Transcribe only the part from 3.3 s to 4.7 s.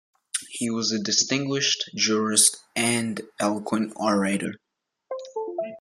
eloquent orator.